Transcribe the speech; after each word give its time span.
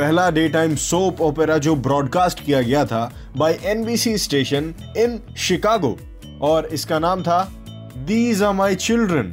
पहला 0.00 0.30
day 0.30 0.48
time 0.48 0.74
soap 0.74 1.20
opera 1.20 1.58
जो 1.58 1.76
broadcast 1.76 2.44
किया 2.44 2.62
गया 2.62 2.84
था 2.84 3.12
by 3.36 3.58
NBC 3.64 4.18
station 4.18 4.74
in 4.96 5.34
Chicago 5.36 5.98
और 6.40 6.66
इसका 6.66 6.98
नाम 6.98 7.22
था 7.22 7.52
दीज 7.96 8.42
आर 8.42 8.54
माई 8.54 8.74
चिल्ड्रन 8.74 9.32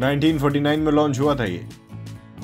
1949 0.00 0.78
में 0.78 0.92
लॉन्च 0.92 1.20
हुआ 1.20 1.34
था 1.34 1.44
ये। 1.44 1.66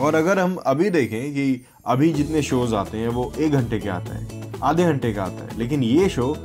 और 0.01 0.15
अगर 0.15 0.38
हम 0.38 0.55
अभी 0.55 0.91
देखें 0.91 1.30
कि 1.30 1.66
अभी 1.87 2.12
जितने 2.12 2.43
शोज़ 2.43 2.74
आते 2.74 2.98
हैं, 2.98 3.09
वो 3.09 3.33
एक 3.38 3.52
घंटे 3.52 3.79
के 3.79 3.88
आता 3.88 4.15
है, 4.15 4.43
आधे 4.62 4.84
घंटे 4.84 5.12
का 5.12 5.24
आता 5.24 5.45
है। 5.45 5.59
लेकिन 5.59 5.82
ये 5.82 6.09
शो 6.09 6.37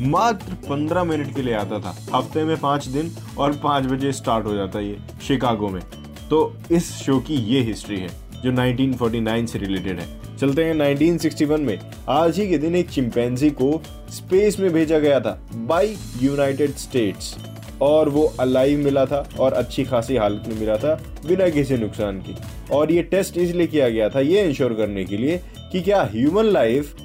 मात्र 0.00 0.52
पंद्रह 0.52 1.04
मिनट 1.04 1.34
के 1.34 1.42
लिए 1.42 1.54
आता 1.54 1.78
था। 1.78 2.18
हफ़्ते 2.18 2.44
में 2.44 2.56
पाँच 2.56 2.86
दिन 2.86 3.12
और 3.38 3.52
पाँच 3.52 3.84
बजे 3.84 4.12
स्टार्ट 4.12 4.46
हो 4.46 4.54
जाता 4.54 4.80
ये 4.80 4.98
शिकागो 5.28 5.68
में। 5.68 5.82
तो 6.30 6.56
इस 6.70 6.92
शो 6.92 7.20
की 7.20 7.34
ये 7.34 7.60
हिस्ट्री 7.60 8.00
है, 8.00 8.08
जो 8.44 8.52
1949 8.52 9.46
से 9.46 9.58
रिलेटेड 9.58 10.00
है। 10.00 10.19
चलते 10.40 10.64
हैं 10.64 10.74
1961 10.74 11.58
में। 11.58 11.78
आज 12.08 12.38
ही 12.38 12.48
के 12.48 12.58
दिन 12.58 12.74
एक 12.76 12.88
चिंपैंजी 12.90 13.50
को 13.50 13.82
स्पेस 14.10 14.58
में 14.60 14.72
भेजा 14.72 14.98
गया 14.98 15.20
था 15.20 15.30
बाय 15.54 15.94
यूनाइटेड 16.22 16.70
स्टेट्स 16.70 17.34
और 17.82 18.08
वो 18.08 18.22
अलाइव 18.40 18.78
मिला 18.78 19.04
था 19.06 19.28
और 19.40 19.52
अच्छी 19.52 19.84
खासी 19.84 20.16
हालत 20.16 20.44
में 20.48 20.60
मिला 20.60 20.76
था 20.76 20.94
बिना 21.26 21.48
किसी 21.48 21.76
नुकसान 21.76 22.18
की। 22.18 22.36
और 22.72 22.92
ये 22.92 23.02
टेस्ट 23.02 23.38
इसलिए 23.38 23.66
किया 23.66 23.88
गया 23.88 24.08
था, 24.08 24.20
ये 24.20 24.44
इंश्योर 24.44 24.72
करने 24.72 25.04
के 25.04 25.16
लिए 25.16 25.40
कि 25.72 25.80
क्या 25.80 26.02
ह्यूमन 26.02 26.44
लाइफ 26.44 26.96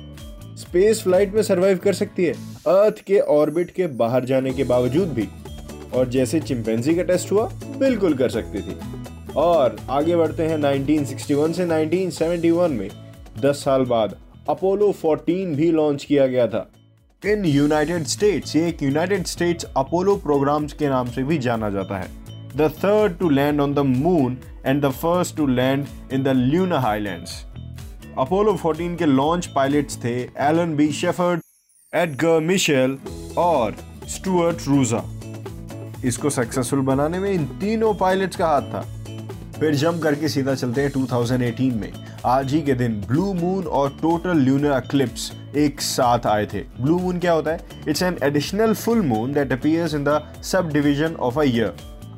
स्पेस 0.58 1.02
फ़्लाइट 1.04 1.34
में 1.34 1.44
सरवाइव 1.44 1.78
कर 1.78 1.94
सकती 1.94 2.26
है। 2.26 2.34
अर्थ 2.68 3.04
के 3.04 3.20
ऑर्बिट 3.20 3.72
के 3.72 3.88
बाहर 3.88 4.26
जाने 4.26 4.54
के 4.54 4.64
बावजूद 4.64 5.14
भी। 5.14 5.28
और 5.94 6.10
जैसे 6.10 6.40
चिंपैंजी 6.40 6.96
का 6.96 7.04
टेस्ट 7.04 7.32
हुआ, 7.32 7.52
बिल्कुल 7.78 8.14
कर 8.14 8.30
सकती 8.30 8.62
थी। 8.62 8.78
और 9.36 9.78
आगे 9.90 10.16
बढ़ते 10.16 10.44
हैं 10.44 10.58
1961 10.58 11.54
से 11.54 11.66
1971 11.66 12.70
में। 12.70 12.90
10 13.42 13.64
साल 13.64 13.84
बाद 13.86 14.16
अपोलो 14.50 14.92
14 15.02 15.56
भी 15.56 15.72
लॉन्च 15.72 16.04
किया 16.04 16.28
गया 16.28 16.48
था। 16.48 16.70
इन 17.24 17.46
यूनाइटेड 17.46 18.04
स्टेट्स 18.08 18.56
एक 18.56 18.84
यूनाइटेड 18.84 19.26
स्टेट्स 19.26 19.66
अपोलो 19.78 20.16
प्रोग्राम्स 20.16 20.74
के 20.74 20.90
नाम 20.90 21.08
से 21.12 21.24
भी 21.24 21.38
जाना 21.38 21.70
जाता 21.70 21.98
है। 21.98 22.08
The 22.58 22.72
third 22.84 23.18
to 23.18 23.30
land 23.30 23.62
on 23.62 23.74
the 23.74 23.80
moon 23.80 24.38
and 24.66 24.82
the 24.86 24.92
first 24.92 25.36
to 25.38 25.48
land 25.48 25.86
in 26.14 26.24
the 26.24 26.28
lunar 26.28 26.80
highlands 26.80 27.44
Apollo 28.20 28.54
14 28.58 28.96
के 28.98 29.06
लॉन्च 29.06 29.46
पायलट्स 29.46 30.04
थे 30.04 30.16
Alan 30.42 30.76
B 30.76 30.92
Shepard 30.94 31.42
Edgar 31.94 32.40
Mitchell 32.40 32.98
और 33.38 33.76
स्टुअर्ट 34.10 34.68
रूजा 34.68 35.04
इसको 36.06 36.30
सक्सेसफुल 36.30 36.80
बनाने 36.86 37.20
में 37.20 37.32
इन 37.32 37.46
तीनों 37.60 37.94
पायलट्स 37.94 38.38
का 38.38 38.48
हाथ 38.48 38.62
था। 38.62 38.86
फिर 39.60 39.76
जंप 39.76 40.02
करके 40.04 40.30
सीधा 40.30 40.54
चलते 40.56 40.82
हैं 40.82 40.92
2018 40.92 41.74
में। 41.74 41.92
आज 42.26 42.54
ही 42.54 42.62
के 42.62 42.74
दिन 42.74 43.00
ब्लू 43.08 43.34
मून 43.34 43.66
और 43.66 43.90
टोटल 44.02 44.38
ल्यूनर 44.38 44.72
एक्लिप्स 44.78 45.32
एक 45.56 45.82
साथ 45.82 46.26
आए 46.28 46.46
थे। 46.46 46.60
ब्लू 46.82 46.98
मून 47.00 47.20
क्या 47.20 47.32
होता 47.32 47.52
है? 47.52 47.60
It's 47.88 48.02
an 48.04 48.18
additional 48.24 48.74
full 48.74 49.02
moon 49.02 49.34
that 49.34 49.52
appears 49.52 49.94
in 49.94 50.04
the 50.04 50.22
subdivision 50.74 51.16
of 51.16 51.40
a 51.40 51.44
year 51.44 51.74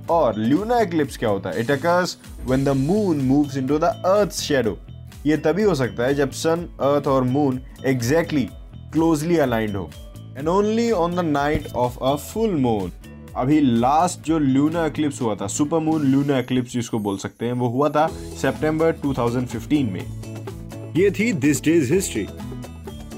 और 0.10 0.40
ल्यूनर 0.40 0.82
एक्लिप्स 0.82 1.18
क्या 1.18 1.30
होता 1.30 1.50
है? 1.50 1.60
It 1.60 1.72
occurs 1.72 2.18
when 2.46 2.64
the 2.64 2.76
moon 2.78 3.22
moves 3.22 3.58
into 3.58 3.78
the 3.80 3.84
earth 3.84 4.32
shadow 4.32 4.78
ये 5.26 5.38
तभी 5.38 5.64
हो 5.64 5.76
सकता 5.76 6.04
है 6.04 6.14
जब 6.16 6.32
सन 6.32 6.68
अर्थ 6.82 7.08
और 7.08 7.24
मून 7.24 7.62
एग्जैक्टली 7.86 8.48
क्लोजली 8.94 9.38
अलाइंड 9.38 9.76
हो। 9.76 9.90
And 10.38 10.48
only 10.48 10.92
on 10.92 11.16
the 11.16 11.20
night 11.20 11.74
of 11.76 11.98
a 12.04 12.16
full 12.16 12.56
moon 12.56 12.92
अभी 13.38 13.60
लास्ट 13.62 14.20
जो 14.26 14.40
लूना 14.40 14.86
एक्लिप्स 14.86 15.22
हुआ 15.22 15.36
था 15.36 15.48
सुपर 15.48 15.80
मून 15.80 16.04
लूना 16.04 16.38
एक्लिप्स 16.40 16.74
जिसको 16.74 17.00
बोल 17.00 17.18
सकते 17.18 17.46
हैं, 17.46 17.54
वो 17.54 17.68
हुआ 17.68 17.90
था 17.90 18.08
सितंबर 18.42 18.92
2015 19.06 19.92
में। 19.92 20.94
ये 20.98 21.12
थी 21.12 21.34
दिस 21.34 21.64
डेज़ 21.64 21.94
हिस्ट्री 21.94 22.26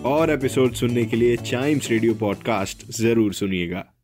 और 0.06 0.32
एपिसोड 0.32 0.74
सुनने 0.74 1.06
के 1.06 1.18
लिए 1.18 1.38
चाइम्स 1.38 1.90
रेडियो 1.92 2.14
पॉडकास्ट 2.14 2.92
ज़रूर 2.92 3.34
सुनिएगा। 3.34 3.99